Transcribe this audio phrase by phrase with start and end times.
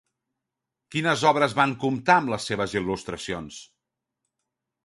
[0.95, 3.63] Quines obres van comptar amb les seves il·lustracions?